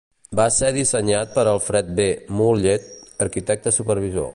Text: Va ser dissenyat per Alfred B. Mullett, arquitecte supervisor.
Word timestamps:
Va 0.37 0.45
ser 0.55 0.71
dissenyat 0.77 1.35
per 1.37 1.43
Alfred 1.53 1.93
B. 2.01 2.09
Mullett, 2.41 2.91
arquitecte 3.29 3.79
supervisor. 3.81 4.29